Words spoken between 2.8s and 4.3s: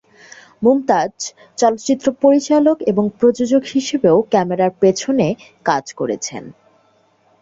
এবং প্রযোজক হিসেবেও